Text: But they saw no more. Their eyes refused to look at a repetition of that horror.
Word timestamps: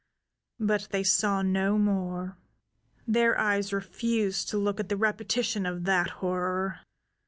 But 0.59 0.87
they 0.89 1.03
saw 1.03 1.43
no 1.43 1.77
more. 1.77 2.35
Their 3.07 3.37
eyes 3.39 3.71
refused 3.71 4.49
to 4.49 4.57
look 4.57 4.79
at 4.79 4.91
a 4.91 4.97
repetition 4.97 5.63
of 5.67 5.83
that 5.83 6.09
horror. 6.25 6.79